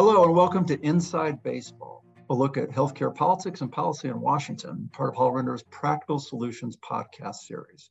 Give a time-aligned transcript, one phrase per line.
[0.00, 4.88] Hello, and welcome to Inside Baseball, a look at healthcare politics and policy in Washington,
[4.92, 7.90] part of Hall Render's Practical Solutions podcast series.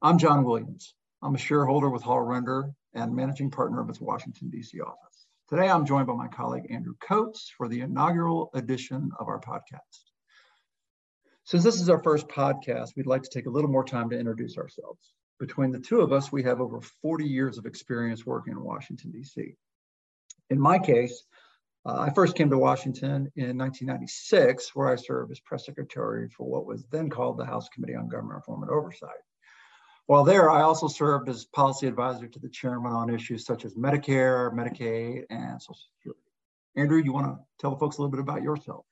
[0.00, 0.94] I'm John Williams.
[1.20, 4.80] I'm a shareholder with Hall Render and managing partner of its Washington, D.C.
[4.80, 5.26] office.
[5.48, 10.04] Today, I'm joined by my colleague Andrew Coates for the inaugural edition of our podcast.
[11.42, 14.16] Since this is our first podcast, we'd like to take a little more time to
[14.16, 15.14] introduce ourselves.
[15.40, 19.10] Between the two of us, we have over 40 years of experience working in Washington,
[19.10, 19.56] D.C.
[20.50, 21.24] In my case,
[21.86, 26.46] uh, I first came to Washington in 1996, where I served as press secretary for
[26.46, 29.10] what was then called the House Committee on Government Reform and Oversight.
[30.06, 33.74] While there, I also served as policy advisor to the chairman on issues such as
[33.74, 36.20] Medicare, Medicaid, and Social Security.
[36.76, 38.84] Andrew, you want to tell the folks a little bit about yourself?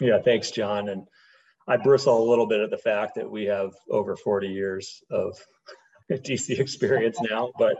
[0.00, 0.88] Yeah, thanks, John.
[0.88, 1.06] And
[1.66, 5.38] I bristle a little bit at the fact that we have over 40 years of
[6.10, 7.76] DC experience now, but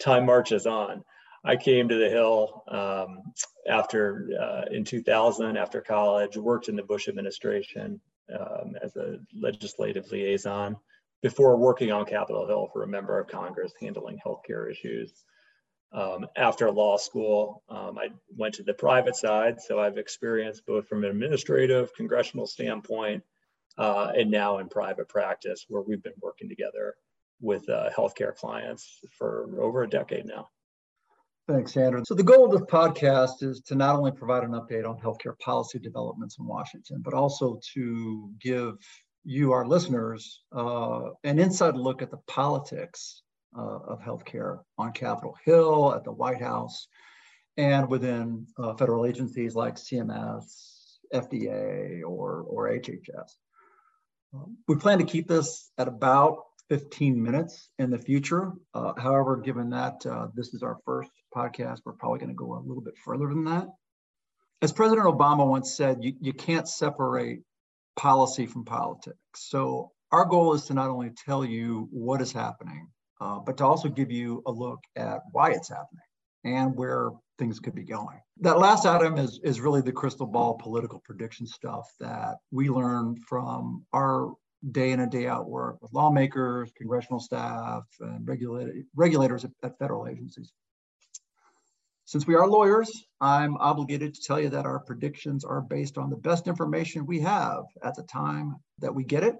[0.00, 1.04] time marches on.
[1.44, 3.22] I came to the Hill um,
[3.68, 8.00] after uh, in 2000 after college, worked in the Bush administration
[8.32, 10.76] um, as a legislative liaison
[11.22, 15.24] before working on Capitol Hill for a member of Congress handling healthcare issues.
[15.92, 20.88] Um, after law school, um, I went to the private side, so I've experienced both
[20.88, 23.22] from an administrative, congressional standpoint,
[23.78, 26.94] uh, and now in private practice, where we've been working together
[27.40, 30.48] with uh, healthcare clients for over a decade now.
[31.46, 32.02] Thanks, Andrew.
[32.06, 35.38] So the goal of this podcast is to not only provide an update on healthcare
[35.40, 38.76] policy developments in Washington, but also to give
[39.24, 43.22] you, our listeners, uh, an inside look at the politics
[43.56, 46.88] uh, of healthcare on Capitol Hill, at the White House,
[47.58, 53.30] and within uh, federal agencies like CMS, FDA, or, or HHS.
[54.32, 58.52] Um, we plan to keep this at about 15 minutes in the future.
[58.74, 62.54] Uh, however, given that uh, this is our first podcast, we're probably going to go
[62.54, 63.68] a little bit further than that.
[64.62, 67.40] As President Obama once said, you, you can't separate
[67.96, 69.18] policy from politics.
[69.34, 72.88] So our goal is to not only tell you what is happening,
[73.20, 76.04] uh, but to also give you a look at why it's happening
[76.44, 78.20] and where things could be going.
[78.40, 83.16] That last item is, is really the crystal ball political prediction stuff that we learn
[83.28, 84.32] from our
[84.70, 88.26] day in and day out work with lawmakers, congressional staff, and
[88.94, 90.52] regulators at, at federal agencies.
[92.06, 96.10] Since we are lawyers, I'm obligated to tell you that our predictions are based on
[96.10, 99.36] the best information we have at the time that we get it,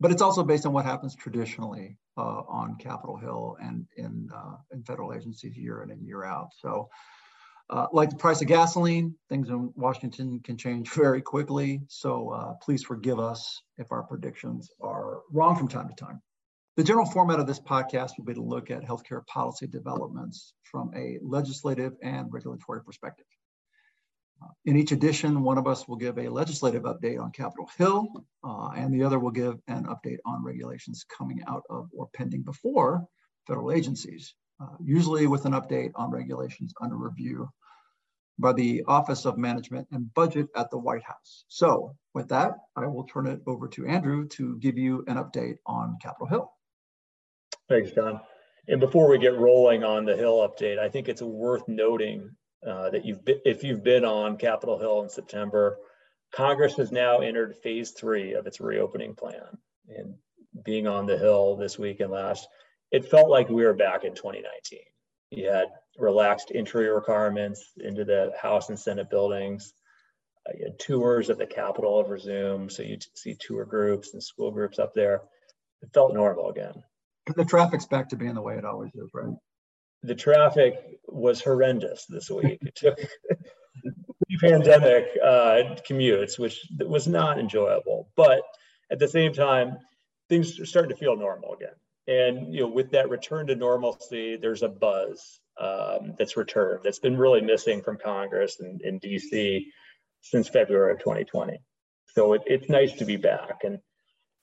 [0.00, 4.56] but it's also based on what happens traditionally uh, on Capitol Hill and in, uh,
[4.72, 6.48] in federal agencies year in and year out.
[6.60, 6.88] So
[7.70, 11.80] uh, like the price of gasoline, things in Washington can change very quickly.
[11.88, 16.20] So uh, please forgive us if our predictions are wrong from time to time.
[16.76, 20.92] The general format of this podcast will be to look at healthcare policy developments from
[20.94, 23.26] a legislative and regulatory perspective.
[24.40, 28.06] Uh, in each edition, one of us will give a legislative update on Capitol Hill,
[28.44, 32.42] uh, and the other will give an update on regulations coming out of or pending
[32.42, 33.04] before
[33.48, 37.48] federal agencies, uh, usually with an update on regulations under review
[38.38, 41.44] by the Office of Management and Budget at the White House.
[41.48, 45.56] So with that, I will turn it over to Andrew to give you an update
[45.66, 46.52] on Capitol Hill.
[47.68, 48.20] Thanks, John.
[48.68, 52.30] And before we get rolling on the Hill update, I think it's worth noting
[52.66, 55.78] uh, that you've been, if you've been on Capitol Hill in September,
[56.32, 59.58] Congress has now entered phase three of its reopening plan.
[59.88, 60.14] And
[60.64, 62.46] being on the Hill this week and last,
[62.90, 64.80] it felt like we were back in 2019.
[65.30, 65.68] You had
[65.98, 69.74] relaxed entry requirements into the House and Senate buildings.
[70.48, 74.22] Uh, you had tours of the Capitol have resumed, so you'd see tour groups and
[74.22, 75.22] school groups up there.
[75.82, 76.82] It felt normal again.
[77.36, 79.34] The traffic's back to being the way it always is, right?
[80.02, 80.74] The traffic
[81.06, 82.58] was horrendous this week.
[82.62, 82.96] it took
[84.38, 88.08] pre-pandemic uh, commutes, which was not enjoyable.
[88.16, 88.42] But
[88.90, 89.76] at the same time,
[90.28, 91.74] things are starting to feel normal again.
[92.08, 96.98] And you know, with that return to normalcy, there's a buzz um, that's returned that's
[96.98, 99.66] been really missing from Congress and in DC
[100.22, 101.58] since February of 2020.
[102.14, 103.60] So it, it's nice to be back.
[103.62, 103.78] And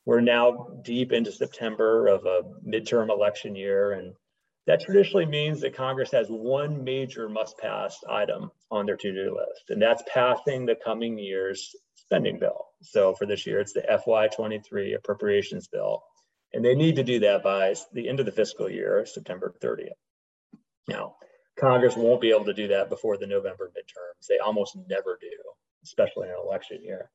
[0.05, 3.93] we're now deep into September of a midterm election year.
[3.93, 4.13] And
[4.67, 9.35] that traditionally means that Congress has one major must pass item on their to do
[9.35, 12.65] list, and that's passing the coming year's spending bill.
[12.81, 16.03] So for this year, it's the FY23 appropriations bill.
[16.53, 19.89] And they need to do that by the end of the fiscal year, September 30th.
[20.87, 21.15] Now,
[21.59, 24.27] Congress won't be able to do that before the November midterms.
[24.27, 25.31] They almost never do,
[25.83, 27.09] especially in an election year.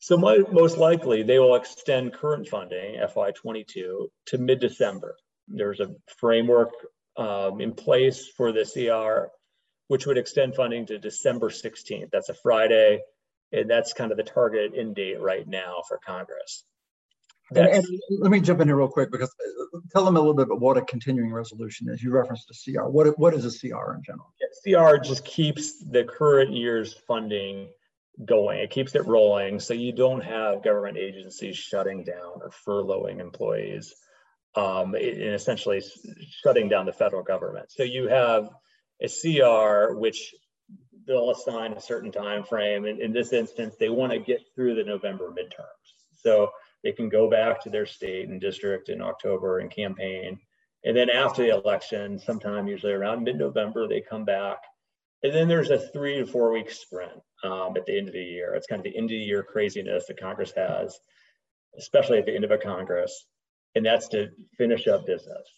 [0.00, 5.16] So most likely they will extend current funding, FY22, to mid-December.
[5.48, 6.70] There's a framework
[7.16, 9.32] um, in place for the CR
[9.88, 12.10] which would extend funding to December 16th.
[12.12, 13.00] That's a Friday,
[13.52, 16.64] and that's kind of the target end date right now for Congress.
[17.54, 20.34] And, and, let me jump in here real quick because uh, tell them a little
[20.34, 22.02] bit about what a continuing resolution is.
[22.02, 22.88] You referenced a CR.
[22.88, 24.32] What what is a CR in general?
[24.40, 27.70] Yeah, CR just keeps the current year's funding
[28.24, 28.58] going.
[28.58, 33.94] It keeps it rolling, so you don't have government agencies shutting down or furloughing employees,
[34.54, 35.82] um, and essentially
[36.42, 37.70] shutting down the federal government.
[37.70, 38.50] So you have
[39.00, 40.34] a CR which
[41.06, 42.84] they'll assign a certain time frame.
[42.84, 45.88] And in this instance, they want to get through the November midterms.
[46.22, 46.50] So
[46.84, 50.38] they can go back to their state and district in October and campaign.
[50.84, 54.58] And then after the election, sometime usually around mid-November, they come back.
[55.24, 58.22] And then there's a three to four week sprint um, at the end of the
[58.22, 58.54] year.
[58.54, 60.98] It's kind of the end of the year craziness that Congress has,
[61.76, 63.26] especially at the end of a Congress.
[63.74, 65.48] And that's to finish up business.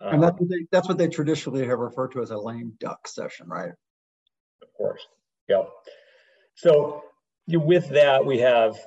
[0.00, 2.72] Um, and that's what, they, that's what they traditionally have referred to as a lame
[2.78, 3.72] duck session, right?
[4.62, 5.06] Of course.
[5.48, 5.68] Yep.
[6.54, 7.02] So
[7.48, 8.78] with that, we have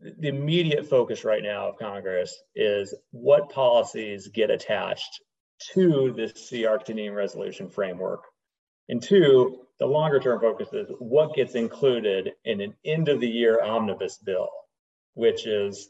[0.00, 5.20] the immediate focus right now of Congress is what policies get attached
[5.72, 8.22] to this CR continuing resolution framework.
[8.88, 13.28] And two, the longer term focus is what gets included in an end of the
[13.28, 14.50] year omnibus bill,
[15.14, 15.88] which is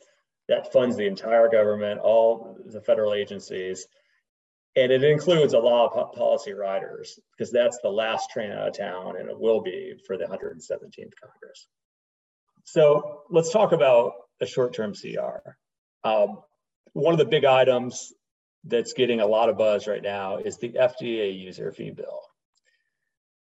[0.49, 3.87] that funds the entire government, all the federal agencies.
[4.77, 8.77] And it includes a lot of policy riders because that's the last train out of
[8.77, 11.67] town and it will be for the 117th Congress.
[12.67, 15.57] So let's talk about a short-term CR.
[16.03, 16.39] Um,
[16.95, 18.13] one of the big items
[18.65, 22.23] that's getting a lot of buzz right now is the FDA user fee bill.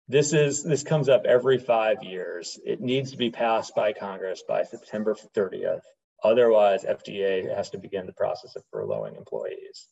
[0.07, 2.61] This is this comes up every five years.
[2.65, 5.83] It needs to be passed by Congress by September 30th.
[6.23, 9.89] Otherwise, FDA has to begin the process of furloughing employees.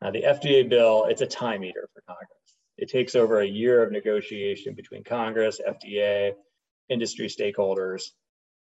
[0.00, 2.56] Now, the FDA bill, it's a time eater for Congress.
[2.76, 6.34] It takes over a year of negotiation between Congress, FDA,
[6.88, 8.02] industry stakeholders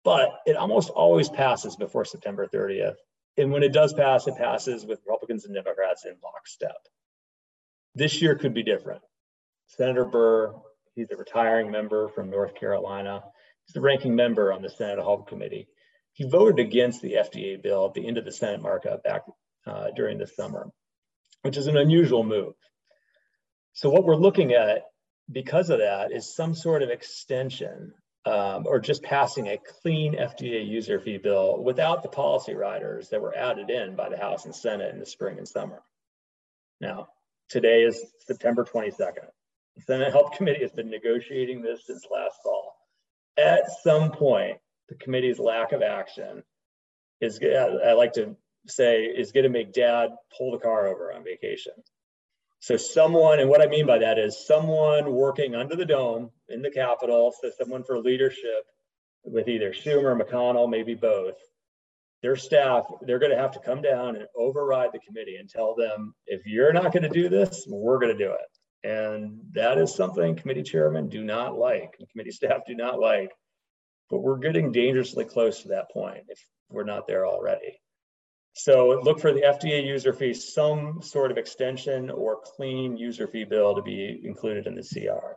[0.09, 2.95] but it almost always passes before September 30th.
[3.37, 6.79] And when it does pass, it passes with Republicans and Democrats in lockstep.
[7.93, 9.03] This year could be different.
[9.67, 10.55] Senator Burr,
[10.95, 13.21] he's a retiring member from North Carolina.
[13.67, 15.67] He's the ranking member on the Senate Health Committee.
[16.13, 19.21] He voted against the FDA bill at the end of the Senate markup back
[19.67, 20.71] uh, during the summer,
[21.43, 22.55] which is an unusual move.
[23.73, 24.85] So what we're looking at
[25.31, 27.93] because of that is some sort of extension
[28.25, 33.21] um, or just passing a clean FDA user fee bill without the policy riders that
[33.21, 35.81] were added in by the House and Senate in the spring and summer.
[36.81, 37.09] Now,
[37.49, 39.27] today is September 22nd.
[39.75, 42.75] The Senate Health Committee has been negotiating this since last fall.
[43.37, 44.57] At some point,
[44.89, 46.43] the committee's lack of action
[47.21, 48.35] is, I like to
[48.67, 51.73] say, is going to make dad pull the car over on vacation.
[52.59, 56.61] So someone, and what I mean by that is someone working under the dome in
[56.61, 58.65] the Capitol, so someone for leadership
[59.23, 61.35] with either Schumer, McConnell, maybe both,
[62.21, 65.75] their staff, they're going to have to come down and override the committee and tell
[65.75, 68.87] them, if you're not going to do this, we're going to do it.
[68.89, 73.31] And that is something committee chairmen do not like, and committee staff do not like.
[74.09, 77.79] But we're getting dangerously close to that point if we're not there already.
[78.53, 83.43] So look for the FDA user fee, some sort of extension or clean user fee
[83.43, 85.35] bill to be included in the CR.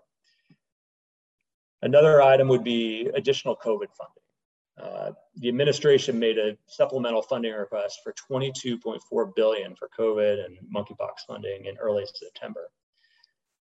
[1.83, 4.23] Another item would be additional COVID funding.
[4.81, 11.27] Uh, the administration made a supplemental funding request for 22.4 billion for COVID and monkeypox
[11.27, 12.69] funding in early September.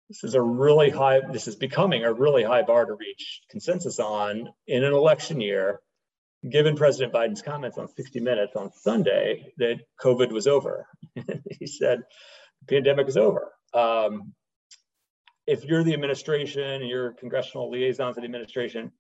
[0.10, 4.00] This is a really high, this is becoming a really high bar to reach consensus
[4.00, 5.82] on in an election year
[6.50, 10.88] given President Biden's comments on 60 Minutes on Sunday that COVID was over.
[11.60, 12.04] he said,
[12.62, 13.52] the pandemic is over.
[13.74, 14.34] Um,
[15.48, 18.92] if you're the administration and you're congressional liaison to the administration,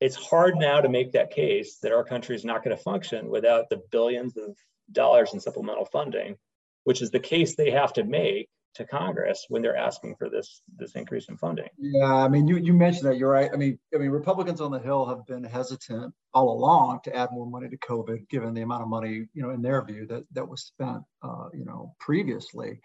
[0.00, 3.28] it's hard now to make that case that our country is not going to function
[3.28, 4.56] without the billions of
[4.92, 6.36] dollars in supplemental funding,
[6.84, 10.62] which is the case they have to make to Congress when they're asking for this
[10.76, 11.68] this increase in funding.
[11.76, 13.18] Yeah, I mean, you you mentioned that.
[13.18, 13.50] You're right.
[13.52, 17.30] I mean, I mean, Republicans on the Hill have been hesitant all along to add
[17.32, 20.22] more money to COVID, given the amount of money, you know, in their view that
[20.32, 22.80] that was spent, uh, you know, previously.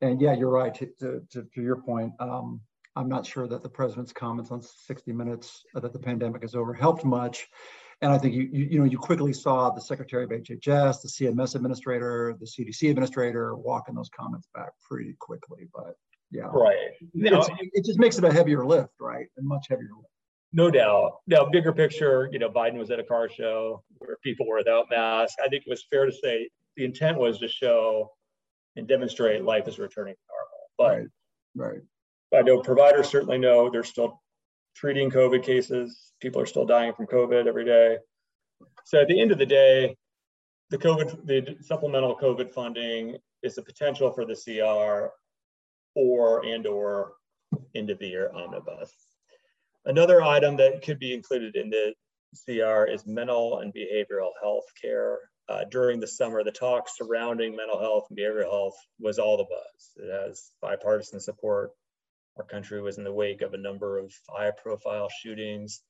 [0.00, 0.74] And yeah, you're right.
[0.74, 0.86] To
[1.30, 2.60] to, to your point, um,
[2.96, 6.54] I'm not sure that the president's comments on 60 Minutes uh, that the pandemic is
[6.54, 7.46] over helped much.
[8.00, 11.08] And I think you, you, you know you quickly saw the Secretary of HHS, the
[11.08, 15.68] CMS administrator, the CDC administrator walking those comments back pretty quickly.
[15.74, 15.94] But
[16.30, 16.76] yeah, right.
[17.14, 19.26] Now, it just makes it a heavier lift, right?
[19.38, 20.08] A much heavier lift.
[20.52, 21.18] No doubt.
[21.26, 24.86] Now, bigger picture, you know, Biden was at a car show where people were without
[24.90, 25.36] masks.
[25.44, 28.12] I think it was fair to say the intent was to show
[28.78, 30.70] and demonstrate life is returning to normal.
[30.78, 31.82] But right.
[32.32, 32.40] right.
[32.40, 34.22] I know providers certainly know they're still
[34.74, 36.12] treating COVID cases.
[36.20, 37.98] People are still dying from COVID every day.
[38.84, 39.96] So at the end of the day,
[40.70, 45.08] the COVID, the supplemental COVID funding is the potential for the CR
[45.94, 47.12] or and or
[47.74, 48.92] end of the year omnibus.
[49.86, 51.94] Another item that could be included in the
[52.44, 55.18] CR is mental and behavioral health care.
[55.48, 59.44] Uh, during the summer, the talk surrounding mental health and behavioral health was all the
[59.44, 59.92] buzz.
[59.96, 61.70] It has bipartisan support.
[62.36, 65.82] Our country was in the wake of a number of high profile shootings.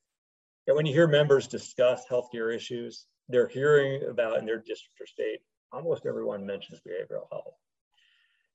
[0.67, 5.07] And when you hear members discuss healthcare issues, they're hearing about in their district or
[5.07, 5.41] state,
[5.73, 7.55] almost everyone mentions behavioral health.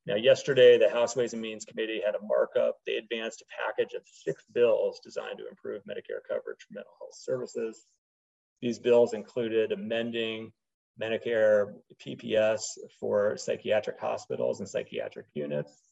[0.06, 2.78] Now, yesterday, the House Ways and Means Committee had a markup.
[2.86, 7.16] They advanced a package of six bills designed to improve Medicare coverage for mental health
[7.16, 7.86] services.
[8.62, 10.52] These bills included amending
[11.02, 11.74] Medicare
[12.06, 15.90] PPS for psychiatric hospitals and psychiatric units.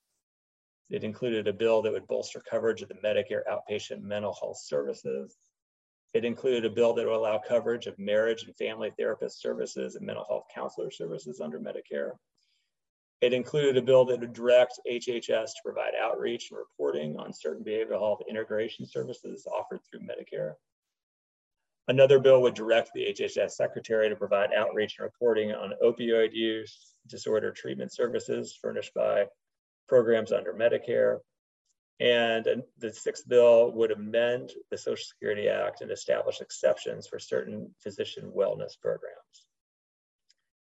[0.89, 5.38] It included a bill that would bolster coverage of the Medicare outpatient mental health services.
[6.13, 10.05] It included a bill that would allow coverage of marriage and family therapist services and
[10.05, 12.12] mental health counselor services under Medicare.
[13.22, 17.63] It included a bill that would direct HHS to provide outreach and reporting on certain
[17.63, 20.55] behavioral health integration services offered through Medicare.
[21.88, 26.95] Another bill would direct the HHS secretary to provide outreach and reporting on opioid use
[27.07, 29.25] disorder treatment services furnished by
[29.88, 31.19] programs under Medicare.
[32.00, 37.75] And the sixth bill would amend the Social Security Act and establish exceptions for certain
[37.79, 39.45] physician wellness programs.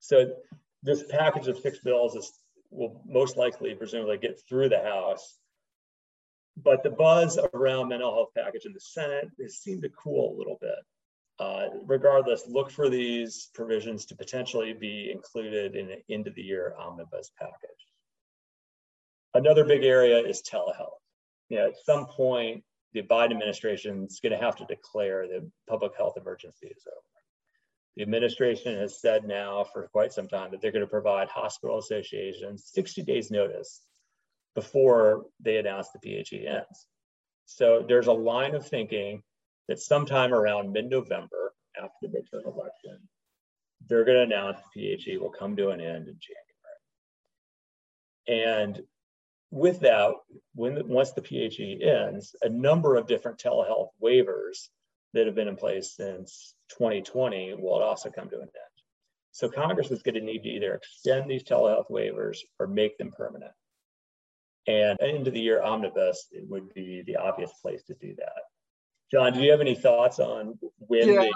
[0.01, 0.35] So
[0.83, 2.33] this package of six bills is
[2.71, 5.39] will most likely, presumably, get through the House.
[6.57, 10.39] But the buzz around mental health package in the Senate has seemed to cool a
[10.39, 10.79] little bit.
[11.39, 16.43] Uh, regardless, look for these provisions to potentially be included in an end of the
[16.43, 17.87] year omnibus package.
[19.35, 20.99] Another big area is telehealth.
[21.49, 25.49] You know, at some point, the Biden administration is going to have to declare the
[25.69, 27.03] public health emergency is over.
[27.97, 31.79] The administration has said now for quite some time that they're going to provide hospital
[31.79, 33.83] associations 60 days notice
[34.55, 36.87] before they announce the PHE ends.
[37.47, 39.23] So there's a line of thinking
[39.69, 42.99] that sometime around mid-November after the midterm election,
[43.87, 46.19] they're going to announce the PHE will come to an end in
[48.27, 48.57] January.
[48.57, 48.83] And
[49.51, 50.13] with that,
[50.55, 54.69] when once the PHE ends, a number of different telehealth waivers
[55.15, 58.53] that have been in place since 2020 will also come to an end.
[59.33, 63.13] So Congress is going to need to either extend these telehealth waivers or make them
[63.17, 63.53] permanent.
[64.67, 68.43] And end of the year omnibus, it would be the obvious place to do that.
[69.11, 71.21] John, do you have any thoughts on when yeah.
[71.21, 71.31] They...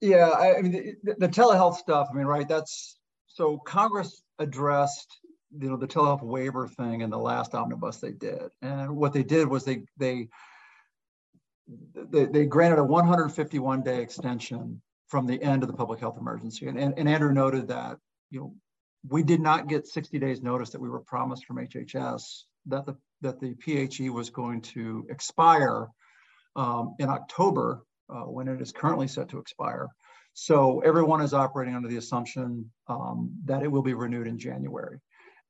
[0.00, 5.18] Yeah, I mean, the, the telehealth stuff, I mean, right, that's, so Congress addressed
[5.58, 9.22] you know the telehealth waiver thing in the last omnibus they did and what they
[9.22, 10.28] did was they they
[12.10, 16.66] they, they granted a 151 day extension from the end of the public health emergency.
[16.66, 17.98] And, and, and, Andrew noted that,
[18.30, 18.54] you know,
[19.08, 22.96] we did not get 60 days notice that we were promised from HHS that the,
[23.22, 25.88] that the PHE was going to expire
[26.56, 29.88] um, in October uh, when it is currently set to expire.
[30.34, 35.00] So everyone is operating under the assumption um, that it will be renewed in January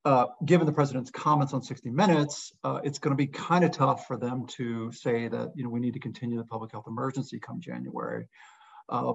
[0.05, 3.73] uh, given the president's comments on 60 Minutes, uh, it's going to be kind of
[3.73, 6.87] tough for them to say that you know we need to continue the public health
[6.87, 8.27] emergency come January.
[8.89, 9.15] Uh,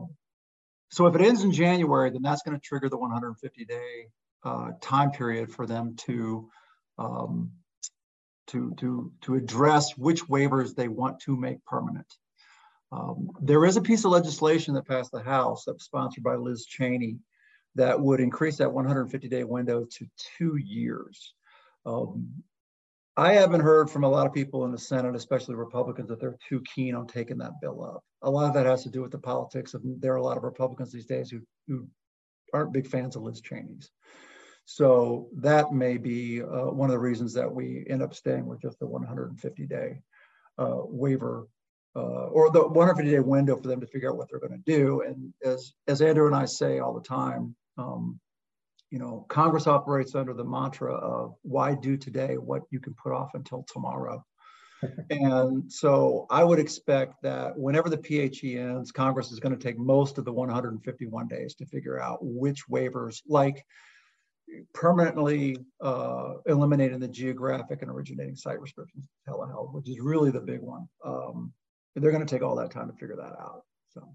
[0.91, 4.07] so if it ends in January, then that's going to trigger the 150 day
[4.43, 6.49] uh, time period for them to
[6.99, 7.51] um,
[8.47, 12.11] to to to address which waivers they want to make permanent.
[12.91, 16.35] Um, there is a piece of legislation that passed the House that was sponsored by
[16.35, 17.17] Liz Cheney
[17.75, 20.07] that would increase that 150 day window to
[20.37, 21.33] two years.
[21.85, 22.43] Um,
[23.15, 26.37] I haven't heard from a lot of people in the Senate, especially Republicans, that they're
[26.47, 28.03] too keen on taking that bill up.
[28.23, 30.37] A lot of that has to do with the politics of there are a lot
[30.37, 31.87] of Republicans these days who, who
[32.53, 33.91] aren't big fans of Liz Cheney's.
[34.65, 38.61] So that may be uh, one of the reasons that we end up staying with
[38.61, 40.01] just the 150 day
[40.57, 41.47] uh, waiver
[41.95, 44.71] uh, or the 150 day window for them to figure out what they're going to
[44.71, 45.01] do.
[45.01, 48.19] And as, as Andrew and I say all the time, um,
[48.89, 53.11] you know, Congress operates under the mantra of why do today what you can put
[53.11, 54.23] off until tomorrow.
[55.09, 59.77] and so I would expect that whenever the PHE ends, Congress is going to take
[59.77, 63.65] most of the 151 days to figure out which waivers, like
[64.73, 70.61] permanently uh, eliminating the geographic and originating site restrictions, telehealth, which is really the big
[70.61, 70.87] one.
[71.03, 71.53] Um,
[71.95, 73.63] they're going to take all that time to figure that out.
[73.89, 74.07] So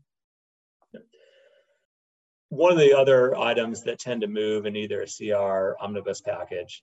[2.49, 6.83] one of the other items that tend to move in either a CR omnibus package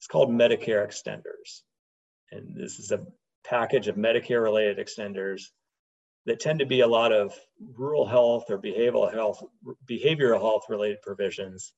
[0.00, 1.62] is called Medicare extenders.
[2.32, 3.06] And this is a
[3.44, 5.42] package of Medicare related extenders
[6.26, 7.34] that tend to be a lot of
[7.76, 9.42] rural health or behavioral health,
[9.86, 11.72] behavioral health related provisions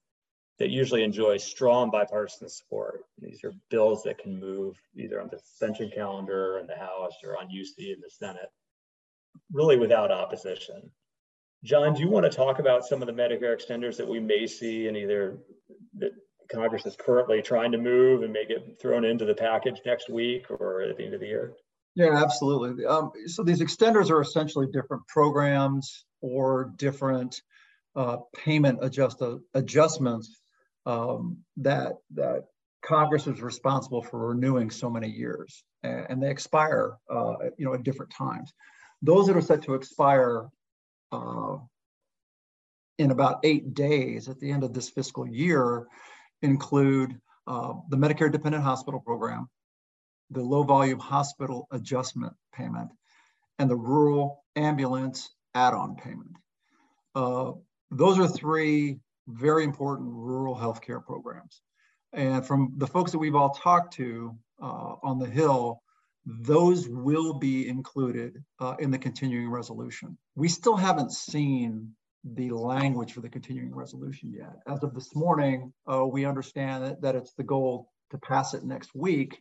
[0.58, 3.04] that usually enjoy strong bipartisan support.
[3.20, 7.36] These are bills that can move either on the suspension calendar in the House or
[7.38, 8.50] on UC in the Senate,
[9.52, 10.90] really without opposition.
[11.64, 14.46] John, do you want to talk about some of the Medicare extenders that we may
[14.46, 15.38] see in either
[15.98, 16.12] that
[16.50, 20.50] Congress is currently trying to move and may get thrown into the package next week
[20.50, 21.54] or at the end of the year?
[21.96, 22.84] Yeah, absolutely.
[22.84, 27.40] Um, so these extenders are essentially different programs or different
[27.96, 29.22] uh, payment adjust
[29.54, 30.42] adjustments
[30.86, 32.44] um, that that
[32.82, 37.74] Congress is responsible for renewing so many years, and, and they expire, uh, you know,
[37.74, 38.52] at different times.
[39.02, 40.46] Those that are set to expire
[41.12, 41.56] uh,
[42.98, 45.86] in about eight days at the end of this fiscal year
[46.42, 49.48] include uh, the Medicare Dependent Hospital Program,
[50.30, 52.90] the Low Volume Hospital Adjustment Payment,
[53.58, 56.36] and the Rural Ambulance Add-on Payment.
[57.14, 57.52] Uh,
[57.90, 61.62] those are three very important rural healthcare programs.
[62.12, 65.82] And from the folks that we've all talked to uh, on the Hill,
[66.24, 70.16] those will be included uh, in the continuing resolution.
[70.34, 71.92] We still haven't seen
[72.34, 74.56] the language for the continuing resolution yet.
[74.66, 78.64] As of this morning, uh, we understand that, that it's the goal to pass it
[78.64, 79.40] next week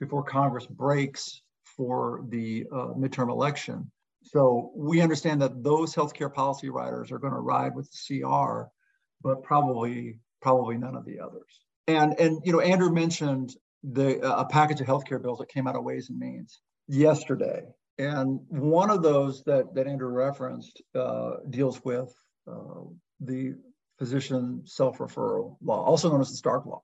[0.00, 3.90] before Congress breaks for the uh, midterm election.
[4.22, 8.70] So we understand that those healthcare policy riders are going to ride with the CR,
[9.22, 11.60] but probably probably none of the others.
[11.86, 15.66] And and you know Andrew mentioned the uh, a package of healthcare bills that came
[15.66, 17.62] out of Ways and Means yesterday,
[18.00, 22.10] and one of those that, that Andrew referenced uh, deals with
[22.50, 22.84] uh,
[23.20, 23.54] the
[23.98, 26.82] physician self-referral law, also known as the Stark Law.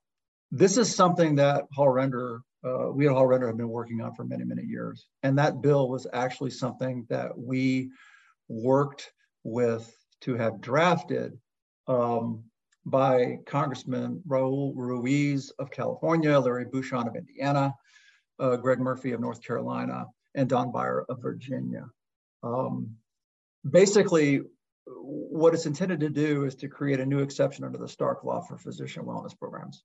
[0.51, 4.15] This is something that Hall Render, uh, we at Hall Render have been working on
[4.15, 5.07] for many, many years.
[5.23, 7.91] And that bill was actually something that we
[8.49, 9.11] worked
[9.43, 11.39] with to have drafted
[11.89, 12.45] um,
[12.85, 17.75] by Congressman Raul Ruiz of California, Larry Bucshon of Indiana,
[18.39, 21.87] uh, Greg Murphy of North Carolina, and Don Beyer of Virginia.
[22.43, 22.97] Um,
[23.69, 24.43] basically,
[24.87, 28.41] what it's intended to do is to create a new exception under the Stark Law
[28.41, 29.83] for physician wellness programs.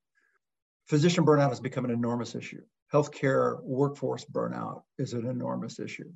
[0.87, 2.61] Physician burnout has become an enormous issue.
[2.93, 6.11] Healthcare workforce burnout is an enormous issue.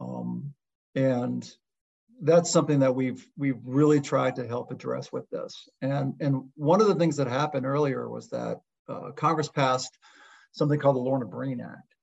[0.00, 0.54] Um,
[0.94, 1.48] and
[2.20, 5.68] that's something that we've we've really tried to help address with this.
[5.82, 9.98] And and one of the things that happened earlier was that uh, Congress passed
[10.52, 11.94] something called the Lorna Breen Act,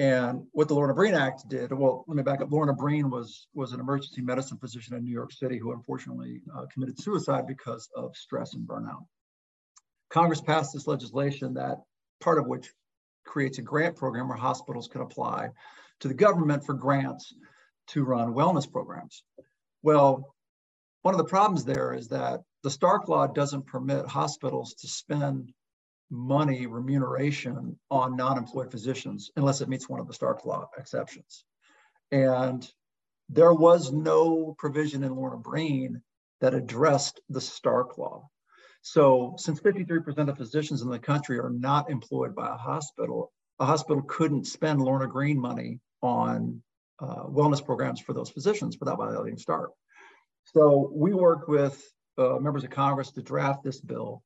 [0.00, 2.50] and what the Lorna Breen Act did, well, let me back up.
[2.50, 6.64] Lorna Breen was, was an emergency medicine physician in New York City who unfortunately uh,
[6.72, 9.04] committed suicide because of stress and burnout.
[10.08, 11.82] Congress passed this legislation that
[12.18, 12.70] part of which
[13.26, 15.50] creates a grant program where hospitals can apply
[16.00, 17.34] to the government for grants
[17.88, 19.22] to run wellness programs.
[19.82, 20.34] Well,
[21.02, 25.52] one of the problems there is that the Stark Law doesn't permit hospitals to spend
[26.10, 31.44] money remuneration on non-employed physicians unless it meets one of the Stark Law exceptions.
[32.10, 32.68] And
[33.28, 36.02] there was no provision in Lorna Breen
[36.40, 38.28] that addressed the Stark Law.
[38.82, 43.66] So since 53% of physicians in the country are not employed by a hospital, a
[43.66, 46.62] hospital couldn't spend Lorna Breen money on
[47.00, 49.70] uh, wellness programs for those physicians without violating Stark.
[50.44, 51.82] So we worked with
[52.18, 54.22] uh, members of Congress to draft this bill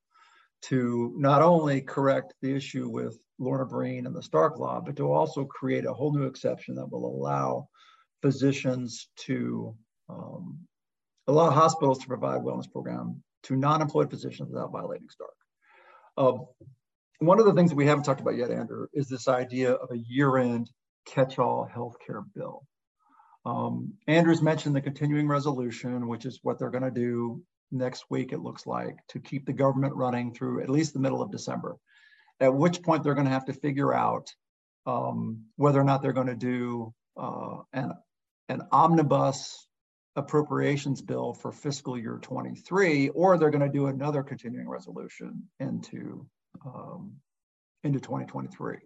[0.63, 5.13] to not only correct the issue with Lorna Breen and the Stark Law, but to
[5.13, 7.69] also create a whole new exception that will allow
[8.23, 9.77] physicians to
[10.09, 10.59] um,
[11.27, 15.35] allow hospitals to provide wellness program to non-employed physicians without violating Stark.
[16.17, 16.33] Uh,
[17.19, 19.91] one of the things that we haven't talked about yet, Andrew, is this idea of
[19.91, 20.71] a year-end
[21.07, 22.67] catch-all healthcare bill.
[23.47, 28.33] Um, Andrews mentioned the continuing resolution, which is what they're going to do next week,
[28.33, 31.77] it looks like, to keep the government running through at least the middle of December.
[32.41, 34.33] At which point they're going to have to figure out
[34.87, 37.93] um, whether or not they're going to do uh, an,
[38.49, 39.67] an omnibus
[40.17, 46.27] appropriations bill for fiscal year 23, or they're going to do another continuing resolution into,
[46.65, 47.15] um,
[47.83, 48.79] into 2023.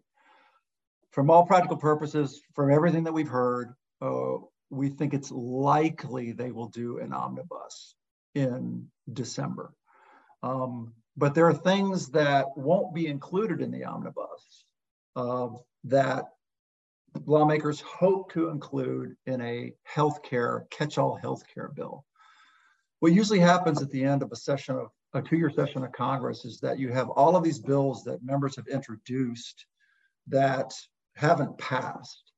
[1.11, 4.37] From all practical purposes, from everything that we've heard, uh,
[4.71, 7.95] we think it's likely they will do an omnibus
[8.35, 9.73] in December.
[10.43, 14.65] Um, but there are things that won't be included in the omnibus
[15.17, 15.49] uh,
[15.85, 16.27] that
[17.25, 22.05] lawmakers hope to include in a healthcare catch-all healthcare bill.
[23.01, 26.45] What usually happens at the end of a session of a two-year session of Congress
[26.45, 29.65] is that you have all of these bills that members have introduced
[30.27, 30.73] that
[31.19, 32.33] haven't passed.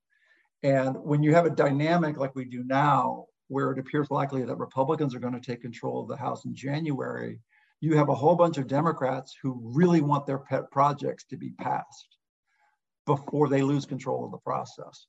[0.62, 4.56] And when you have a dynamic like we do now, where it appears likely that
[4.56, 7.40] Republicans are going to take control of the House in January,
[7.80, 11.50] you have a whole bunch of Democrats who really want their pet projects to be
[11.50, 12.16] passed
[13.06, 15.06] before they lose control of the process.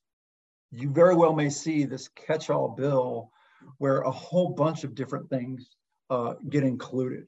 [0.70, 3.30] You very well may see this catch all bill
[3.78, 5.68] where a whole bunch of different things
[6.10, 7.26] uh, get included.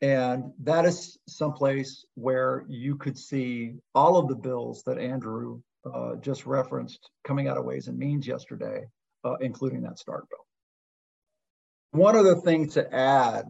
[0.00, 6.16] And that is someplace where you could see all of the bills that Andrew uh,
[6.16, 8.86] just referenced coming out of Ways and Means yesterday,
[9.24, 10.44] uh, including that Stark bill.
[11.92, 13.46] One other thing to add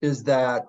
[0.00, 0.64] is that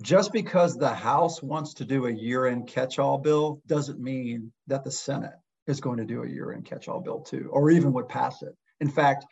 [0.00, 4.90] just because the House wants to do a year-end catch-all bill doesn't mean that the
[4.90, 5.34] Senate
[5.66, 8.54] is going to do a year-end catch-all bill too, or even would pass it.
[8.80, 9.24] In fact,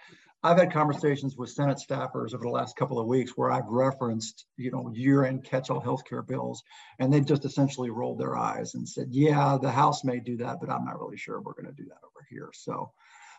[0.44, 4.44] I've had conversations with Senate staffers over the last couple of weeks where I've referenced,
[4.56, 6.64] you know, year-end catch-all healthcare bills,
[6.98, 10.58] and they've just essentially rolled their eyes and said, "Yeah, the House may do that,
[10.60, 12.90] but I'm not really sure we're going to do that over here." So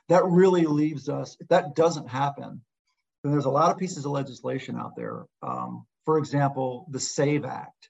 [0.08, 1.36] that really leaves us.
[1.42, 2.62] If that doesn't happen,
[3.22, 5.26] then there's a lot of pieces of legislation out there.
[5.42, 7.90] Um, for example, the SAVE Act,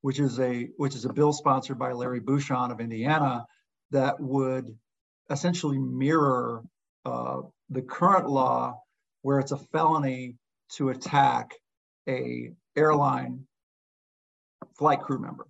[0.00, 3.46] which is a which is a bill sponsored by Larry Bucshon of Indiana
[3.90, 4.78] that would
[5.28, 6.62] essentially mirror
[7.04, 8.80] uh, the current law
[9.22, 10.36] where it's a felony
[10.70, 11.54] to attack
[12.08, 13.46] a airline
[14.78, 15.46] flight crew member.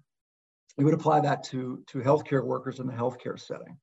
[0.78, 3.78] We would apply that to, to healthcare workers in the healthcare setting.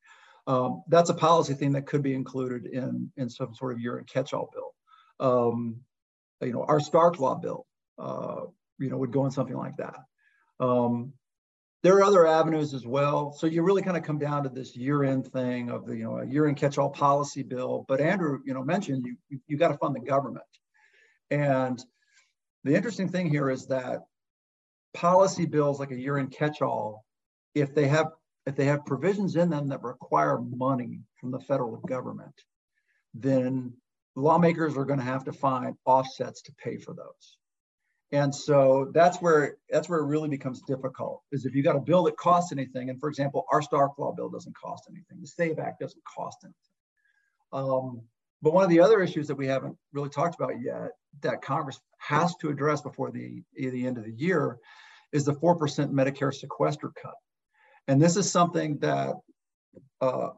[0.46, 4.08] Um, that's a policy thing that could be included in, in some sort of year-end
[4.08, 4.74] catch-all bill.
[5.19, 5.78] Um,
[6.41, 7.65] you know, our Stark Law bill,
[7.98, 8.41] uh,
[8.80, 9.96] you know, would go in something like that.
[10.60, 11.13] Um,
[11.84, 13.34] there are other avenues as well.
[13.34, 16.19] So you really kind of come down to this year-end thing of the, you know,
[16.19, 17.86] a year-end catch-all policy bill.
[17.89, 20.46] But Andrew, you know, mentioned you you, you got to fund the government.
[21.30, 21.84] And
[22.63, 24.04] the interesting thing here is that
[24.93, 27.04] policy bills like a year-end catch-all,
[27.54, 28.08] if they have
[28.46, 32.34] if they have provisions in them that require money from the federal government,
[33.13, 33.74] then
[34.15, 37.38] lawmakers are going to have to find offsets to pay for those.
[38.13, 41.80] And so that's where that's where it really becomes difficult is if you got a
[41.80, 45.28] bill that costs anything, and for example, our Stark Law bill doesn't cost anything, the
[45.28, 46.54] SAVE Act doesn't cost anything.
[47.52, 48.02] Um,
[48.43, 51.80] but one of the other issues that we haven't really talked about yet that Congress
[51.97, 54.60] has to address before the, the end of the year
[55.12, 55.58] is the 4%
[55.91, 57.15] Medicare sequester cut.
[57.88, 59.15] And this is something that
[60.02, 60.30] uh,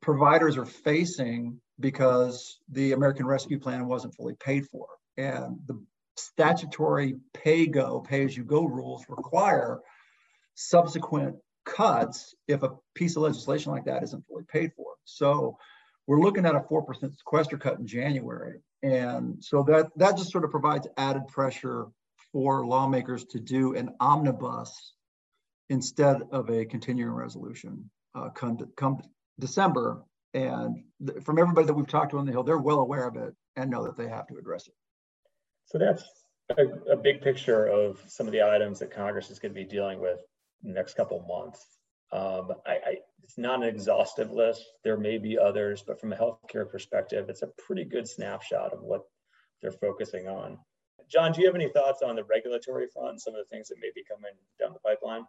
[0.00, 4.86] providers are facing because the American Rescue Plan wasn't fully paid for.
[5.16, 5.84] And the
[6.16, 9.80] statutory pay go, pay as you go rules require
[10.54, 14.94] subsequent cuts if a piece of legislation like that isn't fully paid for.
[15.04, 15.56] So
[16.06, 18.60] we're looking at a 4% sequester cut in January.
[18.82, 21.86] And so that, that just sort of provides added pressure
[22.32, 24.94] for lawmakers to do an omnibus
[25.70, 29.00] instead of a continuing resolution uh, come, come
[29.38, 30.02] December.
[30.34, 33.16] And th- from everybody that we've talked to on the Hill, they're well aware of
[33.16, 34.74] it and know that they have to address it.
[35.66, 36.04] So that's
[36.50, 39.66] a, a, big picture of some of the items that Congress is going to be
[39.66, 40.18] dealing with
[40.62, 41.66] next couple months.
[42.12, 44.62] Um, I, I, it's not an exhaustive list.
[44.84, 48.82] There may be others, but from a healthcare perspective, it's a pretty good snapshot of
[48.82, 49.02] what
[49.62, 50.58] they're focusing on.
[51.08, 53.78] John, do you have any thoughts on the regulatory front, some of the things that
[53.80, 55.26] may be coming down the pipeline?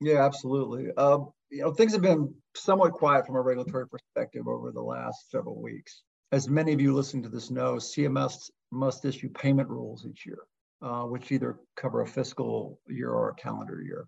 [0.00, 0.92] Yeah, absolutely.
[0.96, 5.30] Um, you know, things have been somewhat quiet from a regulatory perspective over the last
[5.30, 6.02] several weeks.
[6.32, 10.40] As many of you listening to this know, CMS must issue payment rules each year,
[10.82, 14.06] uh, which either cover a fiscal year or a calendar year.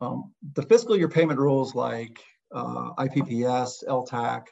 [0.00, 2.18] Um, the fiscal year payment rules like
[2.52, 4.46] uh, IPPS, LTAC,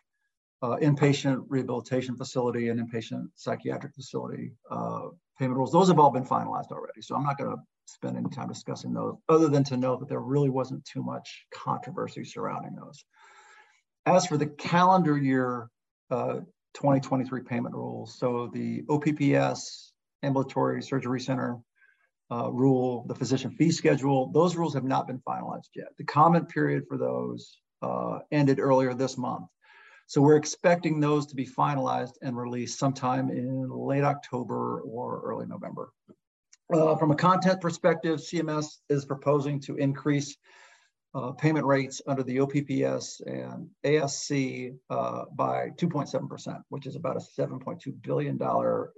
[0.63, 6.25] uh, inpatient rehabilitation facility and inpatient psychiatric facility uh, payment rules, those have all been
[6.25, 7.01] finalized already.
[7.01, 10.09] So I'm not going to spend any time discussing those other than to note that
[10.09, 13.05] there really wasn't too much controversy surrounding those.
[14.07, 15.69] As for the calendar year
[16.11, 16.41] uh,
[16.75, 18.15] 2023 payment rules.
[18.19, 21.59] So the OPPS, ambulatory surgery center
[22.31, 25.89] uh, rule, the physician fee schedule, those rules have not been finalized yet.
[25.99, 29.47] The comment period for those uh, ended earlier this month.
[30.07, 35.47] So we're expecting those to be finalized and released sometime in late October or early
[35.47, 35.93] November.
[36.73, 40.37] Uh, from a content perspective, CMS is proposing to increase
[41.15, 47.41] uh, payment rates under the OPPS and ASC uh, by 2.7%, which is about a
[47.41, 48.39] $7.2 billion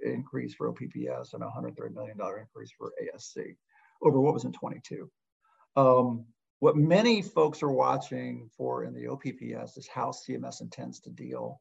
[0.03, 3.55] increase for OPPS and a $130 million increase for ASC
[4.03, 5.09] over what was in 22.
[5.75, 6.25] Um,
[6.59, 11.59] what many folks are watching for in the OPPS is how CMS intends to deal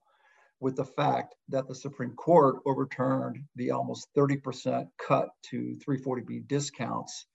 [0.60, 7.26] with the fact that the Supreme Court overturned the almost 30% cut to 340B discounts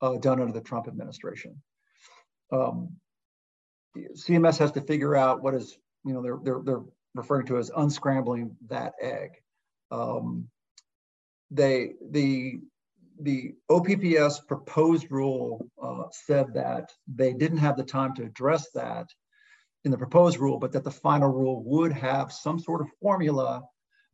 [0.00, 1.62] uh, done under the Trump administration.
[2.52, 2.96] Um,
[3.96, 6.84] CMS has to figure out what is, you know, they're, they're, they're
[7.14, 9.30] referring to as unscrambling that egg.
[9.90, 10.48] Um,
[11.50, 12.60] they, the,
[13.20, 19.06] the OPPS proposed rule uh, said that they didn't have the time to address that
[19.84, 23.62] in the proposed rule, but that the final rule would have some sort of formula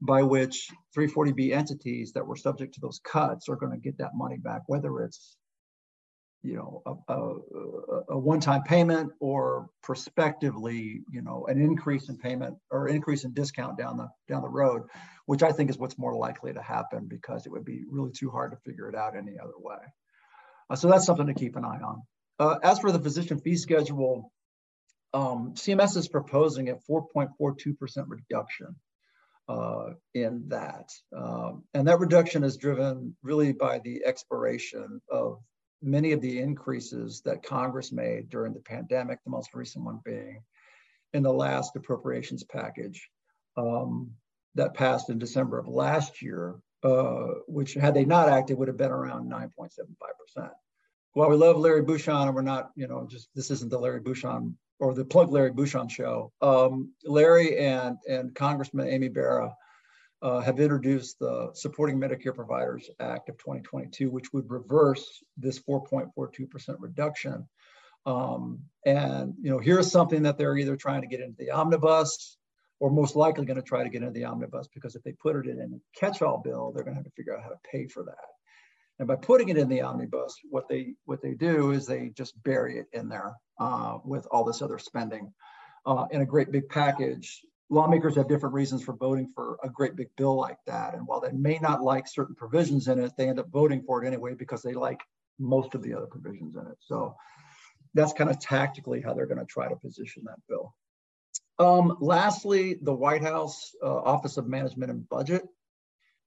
[0.01, 4.15] by which 340B entities that were subject to those cuts are going to get that
[4.15, 5.37] money back, whether it's
[6.43, 12.57] you know a, a, a one-time payment or prospectively you know an increase in payment
[12.71, 14.83] or increase in discount down the down the road
[15.27, 18.31] which i think is what's more likely to happen because it would be really too
[18.31, 19.79] hard to figure it out any other way
[20.71, 22.03] uh, so that's something to keep an eye on
[22.39, 24.31] uh, as for the physician fee schedule
[25.15, 28.77] um, cms is proposing a 4.42% reduction
[29.49, 30.91] uh, in that.
[31.17, 35.41] Um, and that reduction is driven really by the expiration of
[35.83, 40.43] many of the increases that Congress made during the pandemic, the most recent one being
[41.13, 43.09] in the last appropriations package
[43.57, 44.11] um,
[44.55, 48.77] that passed in December of last year, uh, which had they not acted would have
[48.77, 50.51] been around 9.75%.
[51.13, 54.01] While we love Larry Bucshon and we're not, you know, just this isn't the Larry
[54.01, 59.55] Bucshon or the Plug Larry Bucshon show, um, Larry and, and Congressman Ami Bera
[60.23, 66.77] uh, have introduced the Supporting Medicare Providers Act of 2022, which would reverse this 4.42%
[66.79, 67.49] reduction.
[68.07, 72.37] Um, and you know, here's something that they're either trying to get into the omnibus
[72.81, 75.37] or most likely going to try to get into the omnibus because if they put
[75.37, 77.87] it in a catch-all bill, they're going to have to figure out how to pay
[77.87, 78.15] for that.
[78.99, 82.41] And by putting it in the omnibus, what they what they do is they just
[82.43, 85.33] bury it in there uh, with all this other spending
[85.87, 89.97] uh, in a great big package lawmakers have different reasons for voting for a great
[89.97, 90.95] big bill like that.
[90.95, 94.03] And while they may not like certain provisions in it, they end up voting for
[94.03, 95.01] it anyway because they like
[95.39, 96.79] most of the other provisions in it.
[96.81, 97.15] So
[97.95, 100.75] that's kind of tactically how they're going to try to position that bill.
[101.59, 105.43] Um, lastly, the White House uh, Office of Management and Budget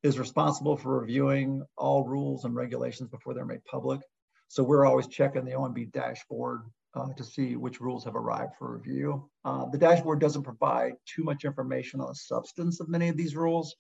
[0.04, 4.02] is responsible for reviewing all rules and regulations before they're made public.
[4.48, 8.76] So we're always checking the OMB dashboard uh, to see which rules have arrived for
[8.78, 9.30] review.
[9.46, 13.36] Uh, the dashboard doesn't provide too much information on the substance of many of these
[13.36, 13.76] rules,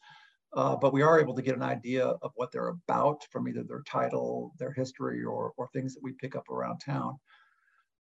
[0.56, 3.63] uh, but we are able to get an idea of what they're about from either
[3.63, 7.17] their title, their history, or, or things that we pick up around town.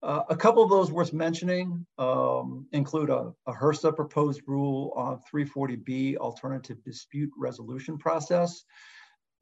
[0.03, 5.19] Uh, a couple of those worth mentioning um, include a, a, HRSA proposed rule on
[5.31, 8.63] 340B alternative dispute resolution process.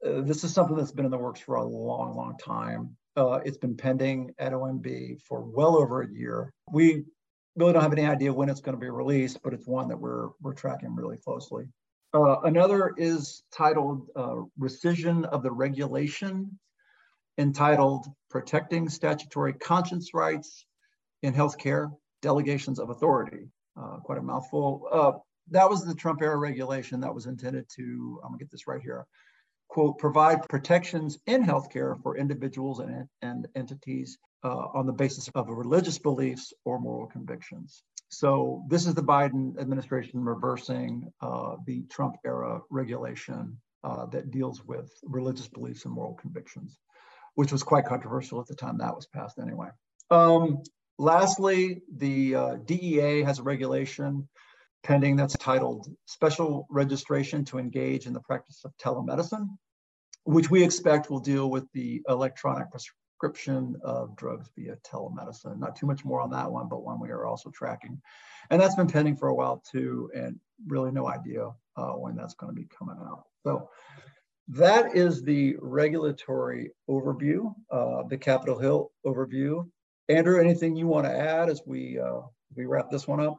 [0.06, 2.94] Uh, this is something that's been in the works for a long, long time.
[3.16, 6.52] Uh, it's been pending at OMB for well over a year.
[6.72, 7.04] We
[7.56, 9.98] really don't have any idea when it's going to be released, but it's one that
[9.98, 11.64] we're we're tracking really closely.
[12.12, 16.58] Uh, another is titled uh, Rescission of the Regulation,
[17.38, 20.66] entitled Protecting Statutory Conscience Rights
[21.22, 21.90] in Healthcare,
[22.22, 23.48] Delegations of Authority.
[23.80, 24.88] Uh, quite a mouthful.
[24.90, 25.12] Uh,
[25.50, 28.82] that was the Trump era regulation that was intended to, I'm gonna get this right
[28.82, 29.06] here,
[29.70, 35.48] quote, provide protections in healthcare for individuals and, and entities uh, on the basis of
[35.48, 37.84] religious beliefs or moral convictions.
[38.08, 44.64] So this is the Biden administration reversing uh, the Trump era regulation uh, that deals
[44.64, 46.76] with religious beliefs and moral convictions,
[47.36, 49.68] which was quite controversial at the time that was passed anyway.
[50.10, 50.62] Um,
[50.98, 54.28] lastly, the uh, DEA has a regulation
[54.82, 59.48] pending that's titled Special Registration to Engage in the Practice of Telemedicine,
[60.24, 65.58] which we expect will deal with the electronic prescription of drugs via telemedicine.
[65.58, 68.00] Not too much more on that one, but one we are also tracking.
[68.50, 72.34] And that's been pending for a while too, and really no idea uh, when that's
[72.34, 73.24] going to be coming out.
[73.44, 73.68] So
[74.48, 79.68] that is the regulatory overview, uh, the Capitol Hill overview.
[80.08, 82.22] Andrew, anything you want to add as we uh,
[82.56, 83.38] we wrap this one up?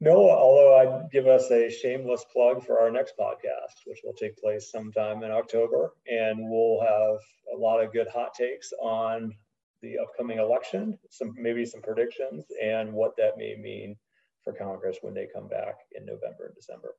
[0.00, 4.36] No, although I'd give us a shameless plug for our next podcast, which will take
[4.36, 5.92] place sometime in October.
[6.06, 7.18] And we'll have
[7.52, 9.34] a lot of good hot takes on
[9.82, 13.96] the upcoming election, some maybe some predictions, and what that may mean
[14.44, 16.94] for Congress when they come back in November and December.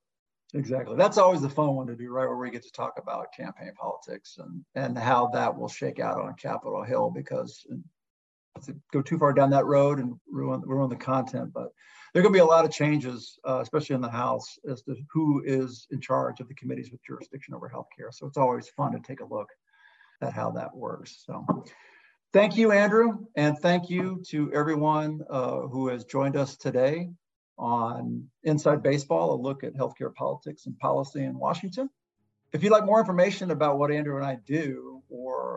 [0.54, 0.96] Exactly.
[0.96, 2.28] That's always the fun one to do, right?
[2.28, 6.20] Where we get to talk about campaign politics and, and how that will shake out
[6.20, 10.90] on Capitol Hill because uh, to go too far down that road and ruin, ruin
[10.90, 11.52] the content.
[11.54, 11.70] But
[12.14, 14.82] there are going to be a lot of changes, uh, especially in the House, as
[14.84, 18.12] to who is in charge of the committees with jurisdiction over healthcare.
[18.12, 19.50] So it's always fun to take a look
[20.22, 21.24] at how that works.
[21.26, 21.46] So
[22.34, 27.10] thank you, Andrew, and thank you to everyone uh, who has joined us today
[27.58, 31.90] on Inside Baseball, a look at healthcare politics and policy in Washington.
[32.54, 34.89] If you'd like more information about what Andrew and I do,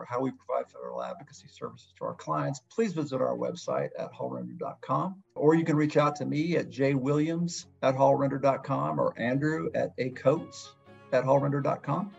[0.05, 5.23] how we provide federal advocacy services to our clients, please visit our website at hallrender.com.
[5.35, 10.73] Or you can reach out to me at jwilliams at hallrender.com or Andrew at acoates
[11.11, 12.11] at hallrender.com.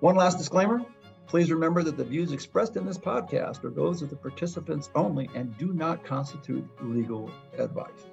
[0.00, 0.84] One last disclaimer.
[1.26, 5.28] Please remember that the views expressed in this podcast are those of the participants only
[5.34, 8.06] and do not constitute legal advice.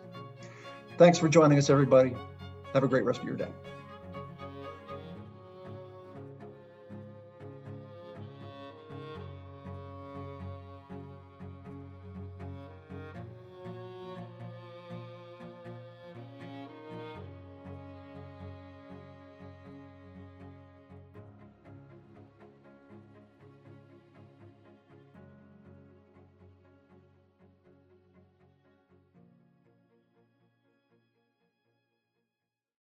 [0.97, 2.15] Thanks for joining us, everybody.
[2.73, 3.49] Have a great rest of your day.